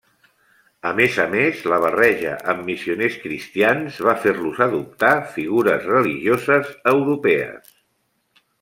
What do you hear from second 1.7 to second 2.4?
la barreja